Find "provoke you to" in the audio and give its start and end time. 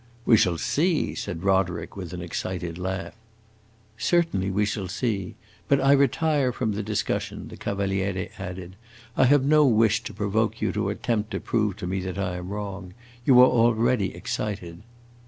10.11-10.89